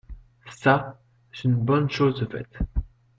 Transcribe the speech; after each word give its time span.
Ça, 0.55 0.99
c’est 1.31 1.43
une 1.43 1.63
bonne 1.63 1.87
chose 1.91 2.19
de 2.21 2.25
faite. 2.25 2.57